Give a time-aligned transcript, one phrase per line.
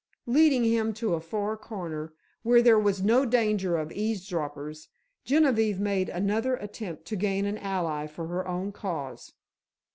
[0.25, 4.87] Leading him to a far corner, where there was no danger of eavesdroppers,
[5.25, 9.33] Genevieve made another attempt to gain an ally for her own cause.